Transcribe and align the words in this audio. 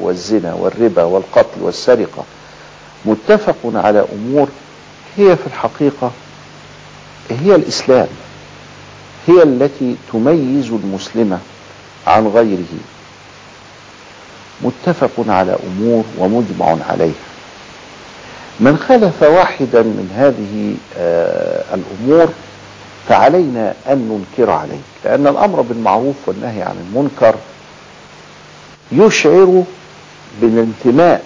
والزنا 0.00 0.54
والربا 0.54 1.02
والقتل 1.02 1.60
والسرقة. 1.60 2.24
متفق 3.04 3.56
على 3.64 4.04
أمور 4.12 4.48
هي 5.16 5.36
في 5.36 5.46
الحقيقة 5.46 6.10
هي 7.30 7.54
الإسلام 7.54 8.08
هي 9.28 9.42
التي 9.42 9.96
تميز 10.12 10.70
المسلم 10.72 11.38
عن 12.06 12.26
غيره. 12.26 12.78
متفق 14.62 15.10
على 15.28 15.56
أمور 15.66 16.04
ومجمع 16.18 16.76
عليها. 16.90 17.12
من 18.60 18.76
خلف 18.88 19.22
واحدا 19.22 19.82
من 19.82 20.10
هذه 20.16 20.74
آه 20.98 21.64
الأمور 21.74 22.28
فعلينا 23.08 23.74
أن 23.88 24.24
ننكر 24.38 24.50
عليه 24.50 24.80
لأن 25.04 25.26
الأمر 25.26 25.60
بالمعروف 25.60 26.14
والنهي 26.26 26.62
عن 26.62 26.76
المنكر 26.90 27.34
يشعر 28.92 29.62
بالانتماء 30.40 31.24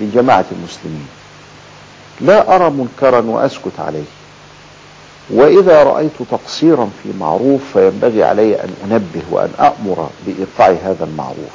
لجماعة 0.00 0.44
المسلمين. 0.52 1.08
لا 2.20 2.56
أرى 2.56 2.70
منكرا 2.70 3.20
وأسكت 3.20 3.80
عليه. 3.80 4.04
وإذا 5.30 5.82
رأيت 5.82 6.12
تقصيرا 6.30 6.90
في 7.02 7.12
معروف 7.20 7.60
فينبغي 7.72 8.24
علي 8.24 8.62
أن 8.62 8.70
أنبه 8.84 9.22
وأن 9.30 9.50
أأمر 9.60 10.10
بإيقاع 10.26 10.76
هذا 10.84 11.04
المعروف. 11.04 11.54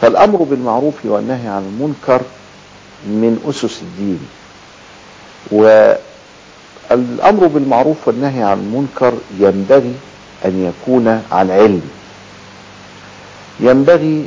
فالأمر 0.00 0.42
بالمعروف 0.42 0.94
والنهي 1.04 1.48
عن 1.48 1.62
المنكر 1.62 2.20
من 3.06 3.40
أسس 3.48 3.82
الدين. 3.82 4.28
والأمر 5.50 7.46
بالمعروف 7.46 7.96
والنهي 8.08 8.42
عن 8.42 8.58
المنكر 8.58 9.12
ينبغي 9.38 9.94
أن 10.44 10.72
يكون 10.72 11.22
عن 11.32 11.50
علم. 11.50 11.90
ينبغي 13.60 14.26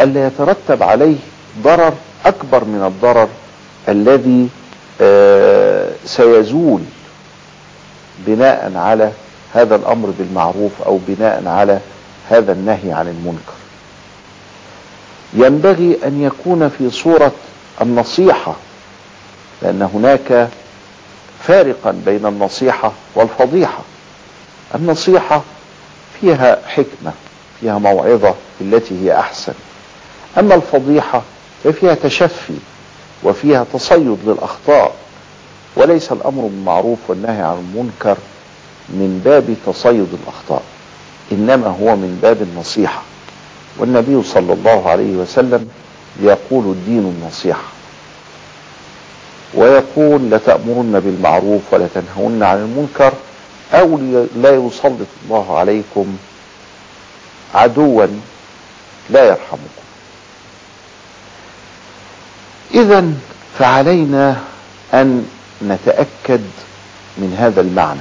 ألا 0.00 0.26
يترتب 0.26 0.82
عليه 0.82 1.16
ضرر 1.62 1.92
أكبر 2.26 2.64
من 2.64 2.84
الضرر 2.86 3.28
الذي 3.88 4.48
سيزول 6.04 6.80
بناء 8.26 8.72
على 8.76 9.12
هذا 9.54 9.76
الأمر 9.76 10.10
بالمعروف 10.18 10.82
أو 10.86 10.98
بناء 11.08 11.42
على 11.46 11.80
هذا 12.30 12.52
النهي 12.52 12.92
عن 12.92 13.08
المنكر. 13.08 13.52
ينبغي 15.34 15.98
أن 16.06 16.22
يكون 16.22 16.68
في 16.68 16.90
صورة 16.90 17.32
النصيحة 17.80 18.56
لأن 19.62 19.82
هناك 19.82 20.48
فارقا 21.42 22.02
بين 22.06 22.26
النصيحة 22.26 22.92
والفضيحة. 23.14 23.80
النصيحة 24.74 25.42
فيها 26.20 26.58
حكمة 26.66 27.12
فيها 27.60 27.78
موعظة 27.78 28.34
التي 28.60 29.04
هي 29.04 29.18
أحسن. 29.18 29.52
أما 30.38 30.54
الفضيحة 30.54 31.22
ففيها 31.64 31.94
تشفي 31.94 32.54
وفيها 33.24 33.66
تصيد 33.72 34.18
للأخطاء 34.26 34.94
وليس 35.76 36.12
الأمر 36.12 36.42
بالمعروف 36.42 36.98
والنهي 37.08 37.42
عن 37.42 37.56
المنكر 37.58 38.16
من 38.88 39.22
باب 39.24 39.54
تصيد 39.66 40.08
الأخطاء 40.22 40.62
إنما 41.32 41.66
هو 41.66 41.96
من 41.96 42.18
باب 42.22 42.42
النصيحة. 42.42 43.02
والنبي 43.78 44.22
صلى 44.22 44.52
الله 44.52 44.88
عليه 44.90 45.16
وسلم 45.16 45.68
يقول 46.22 46.64
الدين 46.64 46.98
النصيحة. 47.22 47.62
ويقول 49.54 50.30
لتأمرن 50.30 51.00
بالمعروف 51.04 51.62
ولتنهون 51.72 52.42
عن 52.42 52.56
المنكر 52.58 53.12
أو 53.74 53.98
لا 54.36 54.54
يسلط 54.54 55.08
الله 55.24 55.58
عليكم 55.58 56.16
عدوا 57.54 58.06
لا 59.10 59.24
يرحمكم 59.28 59.87
إذا 62.74 63.04
فعلينا 63.58 64.36
أن 64.94 65.26
نتأكد 65.62 66.42
من 67.18 67.36
هذا 67.38 67.60
المعنى 67.60 68.00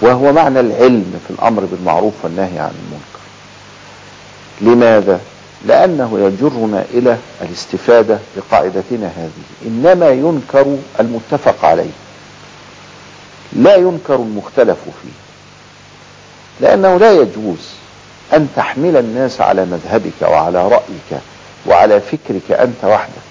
وهو 0.00 0.32
معنى 0.32 0.60
العلم 0.60 1.20
في 1.28 1.34
الأمر 1.34 1.64
بالمعروف 1.64 2.12
والنهي 2.22 2.58
عن 2.58 2.72
المنكر. 2.84 3.18
لماذا؟ 4.60 5.20
لأنه 5.66 6.18
يجرنا 6.20 6.84
إلى 6.90 7.16
الاستفادة 7.42 8.18
بقاعدتنا 8.36 9.12
هذه. 9.16 9.66
إنما 9.66 10.08
ينكر 10.08 10.76
المتفق 11.00 11.64
عليه. 11.64 11.90
لا 13.52 13.76
ينكر 13.76 14.14
المختلف 14.14 14.78
فيه. 15.02 15.18
لأنه 16.60 16.96
لا 16.96 17.12
يجوز 17.12 17.68
أن 18.34 18.48
تحمل 18.56 18.96
الناس 18.96 19.40
على 19.40 19.64
مذهبك 19.64 20.22
وعلى 20.22 20.68
رأيك 20.68 21.22
وعلى 21.66 22.00
فكرك 22.00 22.50
أنت 22.50 22.84
وحدك. 22.84 23.27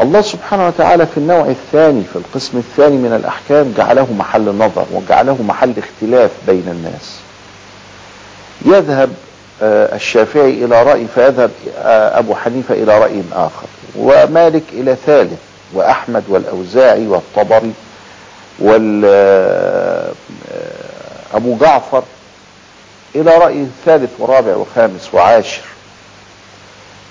الله 0.00 0.22
سبحانه 0.22 0.66
وتعالى 0.66 1.06
في 1.06 1.16
النوع 1.16 1.46
الثاني 1.46 2.04
في 2.12 2.16
القسم 2.16 2.58
الثاني 2.58 2.96
من 2.96 3.12
الأحكام 3.12 3.74
جعله 3.76 4.12
محل 4.12 4.44
نظر 4.44 4.86
وجعله 4.92 5.42
محل 5.42 5.74
اختلاف 5.78 6.30
بين 6.46 6.64
الناس. 6.68 7.16
يذهب 8.64 9.10
الشافعي 9.62 10.64
إلى 10.64 10.82
رأي 10.82 11.06
فيذهب 11.14 11.50
أبو 12.18 12.34
حنيفة 12.34 12.74
إلى 12.74 12.98
رأي 12.98 13.22
آخر 13.32 13.66
ومالك 13.96 14.62
إلى 14.72 14.96
ثالث 15.06 15.38
وأحمد 15.72 16.24
والأوزاعي 16.28 17.06
والطبري 17.06 17.72
وأبو 18.58 18.86
جعفر 21.60 22.02
إلى 23.14 23.38
رأي 23.38 23.66
ثالث 23.84 24.10
ورابع 24.18 24.56
وخامس 24.56 25.14
وعاشر. 25.14 25.62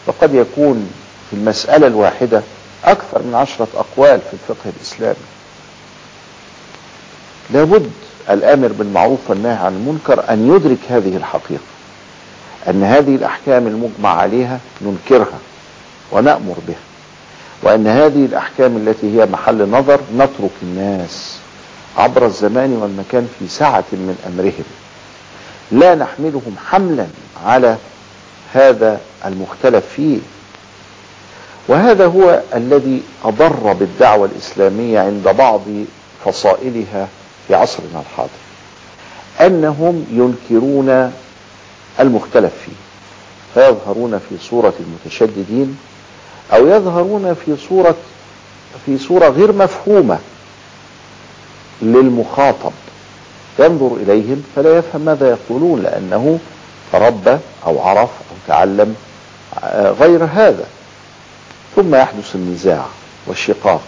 فقد 0.07 0.33
يكون 0.33 0.91
في 1.29 1.35
المسألة 1.35 1.87
الواحدة 1.87 2.41
أكثر 2.85 3.21
من 3.23 3.35
عشرة 3.35 3.67
أقوال 3.75 4.19
في 4.21 4.33
الفقه 4.33 4.69
الإسلامي. 4.77 5.15
لابد 7.53 7.91
الآمر 8.29 8.67
بالمعروف 8.67 9.19
والنهي 9.29 9.53
عن 9.55 9.73
المنكر 9.73 10.29
أن 10.29 10.55
يدرك 10.55 10.77
هذه 10.89 11.17
الحقيقة 11.17 11.61
أن 12.69 12.83
هذه 12.83 13.15
الأحكام 13.15 13.67
المجمع 13.67 14.09
عليها 14.21 14.59
ننكرها 14.81 15.39
ونأمر 16.11 16.55
بها 16.67 16.75
وأن 17.63 17.87
هذه 17.87 18.25
الأحكام 18.25 18.77
التي 18.77 19.19
هي 19.21 19.25
محل 19.25 19.69
نظر 19.69 19.99
نترك 20.17 20.51
الناس 20.63 21.37
عبر 21.97 22.25
الزمان 22.25 22.73
والمكان 22.73 23.29
في 23.39 23.47
سعة 23.47 23.83
من 23.91 24.17
أمرهم. 24.27 24.63
لا 25.71 25.95
نحملهم 25.95 26.55
حملا 26.69 27.07
على 27.45 27.77
هذا 28.53 28.99
المختلف 29.25 29.85
فيه. 29.95 30.19
وهذا 31.67 32.05
هو 32.05 32.41
الذي 32.55 33.03
أضر 33.23 33.73
بالدعوة 33.73 34.29
الإسلامية 34.35 34.99
عند 34.99 35.23
بعض 35.37 35.61
فصائلها 36.25 37.07
في 37.47 37.55
عصرنا 37.55 37.99
الحاضر. 37.99 38.29
أنهم 39.41 40.05
ينكرون 40.11 41.13
المختلف 41.99 42.53
فيه. 42.65 42.71
فيظهرون 43.53 44.19
في 44.29 44.35
صورة 44.49 44.73
المتشددين 44.79 45.77
أو 46.53 46.67
يظهرون 46.67 47.33
في 47.33 47.55
صورة 47.69 47.95
في 48.85 48.97
صورة 48.97 49.29
غير 49.29 49.51
مفهومة 49.51 50.19
للمخاطب. 51.81 52.71
ينظر 53.59 53.95
إليهم 53.95 54.43
فلا 54.55 54.77
يفهم 54.77 55.01
ماذا 55.01 55.29
يقولون 55.29 55.81
لأنه 55.81 56.39
تربى 56.91 57.37
أو 57.65 57.81
عرف 57.81 58.09
أو 58.09 58.35
تعلم 58.47 58.95
غير 59.99 60.23
هذا. 60.23 60.65
ثم 61.75 61.95
يحدث 61.95 62.35
النزاع 62.35 62.85
والشقاق 63.27 63.81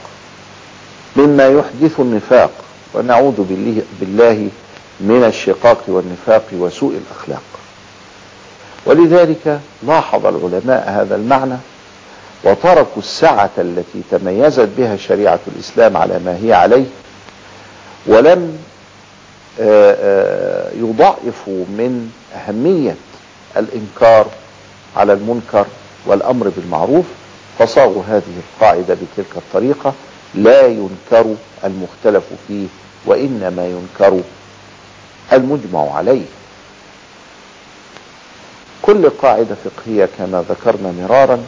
مما 1.15 1.47
يحدث 1.47 1.99
النفاق 1.99 2.51
ونعوذ 2.93 3.43
بالله 3.99 4.49
من 4.99 5.23
الشقاق 5.23 5.83
والنفاق 5.87 6.43
وسوء 6.53 6.97
الأخلاق. 7.07 7.41
ولذلك 8.85 9.59
لاحظ 9.87 10.25
العلماء 10.25 10.89
هذا 10.89 11.15
المعنى 11.15 11.57
وتركوا 12.43 13.01
السعة 13.01 13.49
التي 13.57 14.01
تميزت 14.11 14.69
بها 14.77 14.95
شريعة 14.97 15.39
الإسلام 15.55 15.97
على 15.97 16.19
ما 16.19 16.37
هي 16.43 16.53
عليه 16.53 16.85
ولم 18.07 18.57
يضعفوا 20.81 21.65
من 21.69 22.11
أهمية 22.35 22.95
الإنكار 23.57 24.25
على 24.97 25.13
المنكر 25.13 25.65
والأمر 26.05 26.51
بالمعروف 26.57 27.05
فصاغوا 27.59 28.03
هذه 28.07 28.23
القاعدة 28.37 28.93
بتلك 28.93 29.37
الطريقة. 29.37 29.93
لا 30.35 30.67
ينكر 30.67 31.35
المختلف 31.63 32.23
فيه 32.47 32.67
وإنما 33.05 33.67
ينكر 33.67 34.21
المجمع 35.33 35.95
عليه. 35.95 36.25
كل 38.81 39.09
قاعدة 39.09 39.55
فقهية 39.55 40.09
كما 40.17 40.45
ذكرنا 40.49 40.91
مرارا 40.91 41.43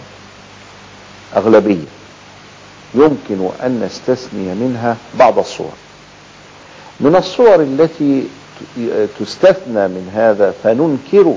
أغلبية 1.35 1.85
يمكن 2.93 3.49
أن 3.63 3.79
نستثني 3.85 4.53
منها 4.53 4.97
بعض 5.19 5.39
الصور. 5.39 5.73
من 6.99 7.15
الصور 7.15 7.55
التي 7.55 8.23
تستثنى 9.19 9.87
من 9.87 10.11
هذا 10.15 10.53
فننكر 10.63 11.35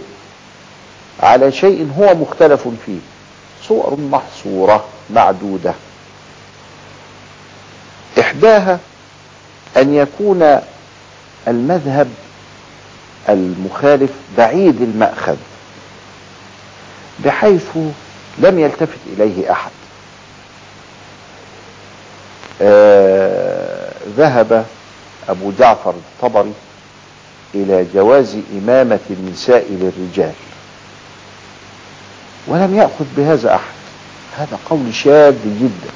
على 1.20 1.52
شيء 1.52 1.90
هو 1.98 2.14
مختلف 2.14 2.68
فيه. 2.86 2.98
صور 3.68 3.96
محصورة 4.00 4.84
معدودة. 5.10 5.74
إحداها 8.20 8.78
أن 9.76 9.94
يكون 9.94 10.60
المذهب 11.48 12.08
المخالف 13.28 14.10
بعيد 14.38 14.82
المأخذ 14.82 15.36
بحيث 17.24 17.76
لم 18.38 18.58
يلتفت 18.58 18.98
إليه 19.06 19.52
أحد. 19.52 19.70
آه 22.62 23.92
ذهب 24.16 24.66
أبو 25.28 25.52
جعفر 25.58 25.90
الطبري 25.90 26.52
إلى 27.54 27.86
جواز 27.94 28.36
إمامة 28.58 29.00
النساء 29.10 29.66
للرجال. 29.70 30.32
ولم 32.48 32.74
يأخذ 32.74 33.04
بهذا 33.16 33.54
أحد. 33.54 33.78
هذا 34.36 34.58
قول 34.70 34.94
شاذ 34.94 35.36
جدا. 35.60 35.92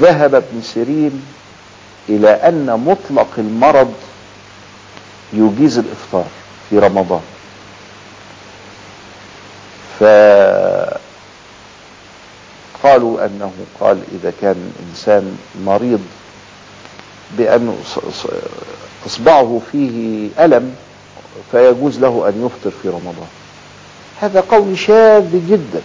ذهب 0.00 0.34
ابن 0.34 0.62
سيرين 0.62 1.26
إلى 2.08 2.28
أن 2.30 2.84
مطلق 2.86 3.28
المرض 3.38 3.94
يجيز 5.32 5.78
الإفطار 5.78 6.26
في 6.70 6.78
رمضان. 6.78 7.20
فقالوا 12.80 13.26
أنه 13.26 13.52
قال 13.80 14.02
إذا 14.12 14.32
كان 14.40 14.72
إنسان 14.90 15.38
مريض 15.64 16.00
بأن 17.38 17.76
إصبعه 19.06 19.60
فيه 19.72 20.28
ألم 20.38 20.74
فيجوز 21.50 21.98
له 21.98 22.28
أن 22.28 22.46
يفطر 22.46 22.70
في 22.82 22.88
رمضان. 22.88 23.28
هذا 24.22 24.40
قول 24.40 24.78
شاذ 24.78 25.48
جدا 25.50 25.80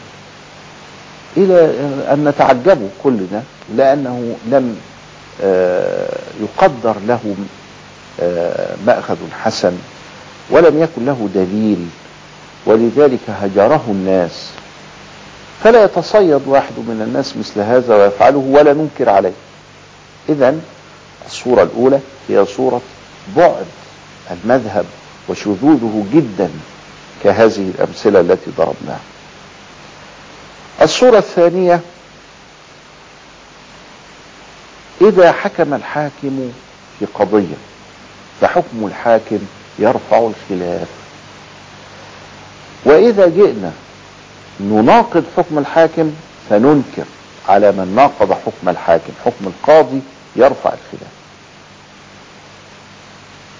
إلى 1.38 1.74
أن 2.13 2.24
نتعجب 2.28 2.89
كلنا 3.04 3.44
لأنه 3.75 4.36
لم 4.45 4.78
يقدر 6.42 6.95
له 7.07 7.36
مأخذ 8.86 9.18
حسن 9.44 9.74
ولم 10.50 10.81
يكن 10.84 11.06
له 11.06 11.30
دليل 11.36 11.88
ولذلك 12.66 13.19
هجره 13.42 13.84
الناس. 13.88 14.50
فلا 15.63 15.84
يتصيد 15.84 16.42
واحد 16.48 16.74
من 16.78 17.01
الناس 17.07 17.38
مثل 17.38 17.60
هذا 17.60 17.95
ويفعله 17.95 18.38
ولا 18.38 18.74
ننكر 18.74 19.10
عليه. 19.10 19.34
إذا 20.30 20.56
الصورة 21.25 21.63
الأولى 21.63 22.00
هي 22.30 22.45
صورة 22.45 22.81
بعد 23.38 23.66
المذهب 24.31 24.86
وشذوذه 25.30 26.06
جدا. 26.13 26.50
كهذه 27.24 27.72
الأمثلة 27.75 28.19
التي 28.19 28.52
ضربناها. 28.58 29.00
الصورة 30.81 31.18
الثانية 31.18 31.81
إذا 35.02 35.31
حكم 35.31 35.74
الحاكم 35.74 36.52
في 37.00 37.06
قضية 37.14 37.56
فحكم 38.42 38.86
الحاكم 38.86 39.40
يرفع 39.80 40.18
الخلاف. 40.18 40.88
وإذا 42.86 43.28
جئنا 43.28 43.72
نناقض 44.60 45.24
حكم 45.38 45.60
الحاكم 45.60 46.12
فننكر 46.50 47.06
على 47.48 47.72
من 47.72 47.94
ناقض 47.96 48.34
حكم 48.34 48.70
الحاكم 48.70 49.13
حكم 49.25 49.48
القاضي 49.48 50.02
يرفع 50.36 50.74
الخلاف. 50.74 51.12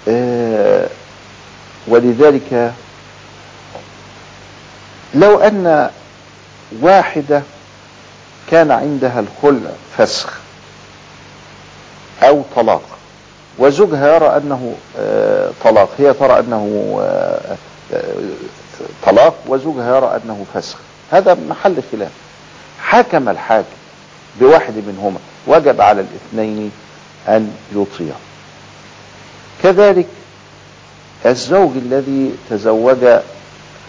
آه 0.08 0.88
ولذلك 1.88 2.72
لو 5.14 5.38
أن 5.38 5.90
واحدة 6.82 7.42
كان 8.50 8.70
عندها 8.70 9.20
الخلع 9.20 9.70
فسخ 9.98 10.32
أو 12.22 12.42
طلاق 12.56 12.82
وزوجها 13.58 14.14
يرى 14.16 14.36
أنه 14.36 14.74
آه 14.98 15.50
طلاق 15.64 15.88
هي 15.98 16.12
ترى 16.14 16.38
أنه 16.40 16.98
آه 17.02 17.56
طلاق 19.06 19.34
وزوجها 19.46 19.96
يرى 19.96 20.20
أنه 20.24 20.44
فسخ. 20.54 20.76
هذا 21.10 21.36
محل 21.48 21.82
خلاف. 21.92 22.10
حكم 22.82 23.28
الحاكم 23.28 23.66
بواحد 24.40 24.74
منهما 24.76 25.18
وجب 25.46 25.80
على 25.80 26.00
الاثنين 26.00 26.72
أن 27.28 27.54
يطيع 27.74 28.14
كذلك 29.62 30.06
الزوج 31.26 31.70
الذي 31.76 32.34
تزوج 32.50 32.96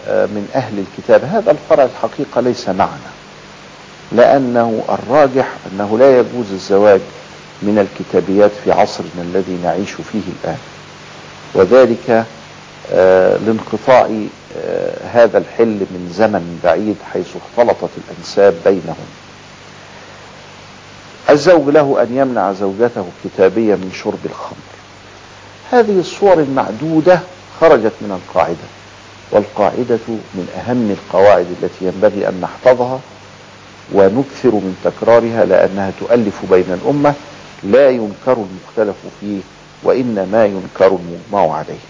من 0.08 0.48
أهل 0.54 0.78
الكتاب. 0.78 1.24
هذا 1.24 1.50
الفرع 1.50 1.84
الحقيقة 1.84 2.40
ليس 2.40 2.68
معنا 2.68 3.10
لأنه 4.12 4.82
الراجح 4.88 5.48
أنه 5.72 5.98
لا 5.98 6.18
يجوز 6.18 6.52
الزواج 6.52 7.00
من 7.62 7.78
الكتابيات 7.78 8.50
في 8.64 8.72
عصرنا 8.72 9.22
الذي 9.22 9.58
نعيش 9.64 9.90
فيه 9.90 10.22
الآن. 10.42 10.58
وذلك 11.54 12.26
آه 12.92 13.36
لانقطاع 13.36 14.10
آه 14.64 14.92
هذا 15.12 15.38
الحل 15.38 15.66
من 15.90 16.12
زمن 16.14 16.60
بعيد 16.64 16.96
حيث 17.12 17.26
اختلطت 17.36 17.90
الأنساب 17.98 18.54
بينهم. 18.64 19.06
الزوج 21.30 21.68
له 21.68 22.02
أن 22.02 22.16
يمنع 22.16 22.52
زوجته 22.52 23.04
الكتابية 23.24 23.74
من 23.74 23.92
شرب 24.04 24.18
الخمر. 24.24 24.56
هذه 25.72 26.00
الصور 26.00 26.38
المعدودة 26.40 27.20
خرجت 27.60 27.92
من 28.00 28.20
القاعدة. 28.22 28.79
والقاعدة 29.30 30.06
من 30.08 30.48
أهم 30.58 30.90
القواعد 30.90 31.46
التي 31.62 31.84
ينبغي 31.84 32.28
أن 32.28 32.40
نحفظها 32.40 33.00
ونكثر 33.92 34.50
من 34.50 34.76
تكرارها 34.84 35.44
لأنها 35.44 35.92
تؤلف 36.00 36.40
بين 36.50 36.78
الأمة 36.82 37.14
لا 37.64 37.90
ينكر 37.90 38.32
المختلف 38.32 38.96
فيه 39.20 39.40
وإنما 39.82 40.46
ينكر 40.46 40.86
المجمع 40.96 41.56
عليه. 41.56 41.84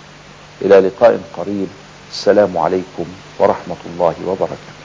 إلى 0.62 0.80
لقاء 0.80 1.20
قريب. 1.36 1.68
السلام 2.10 2.58
عليكم 2.58 3.04
ورحمة 3.38 3.76
الله 3.86 4.14
وبركاته. 4.26 4.79